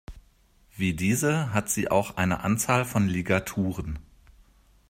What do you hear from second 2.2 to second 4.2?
Anzahl von Ligaturen.